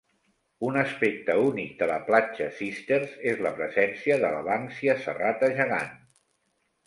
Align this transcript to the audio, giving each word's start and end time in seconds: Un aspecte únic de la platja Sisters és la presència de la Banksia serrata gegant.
Un 0.67 0.77
aspecte 0.83 1.33
únic 1.49 1.73
de 1.81 1.87
la 1.91 1.97
platja 2.07 2.47
Sisters 2.61 3.13
és 3.33 3.43
la 3.47 3.51
presència 3.59 4.17
de 4.23 4.31
la 4.37 4.41
Banksia 4.49 4.95
serrata 5.05 5.51
gegant. 5.61 5.93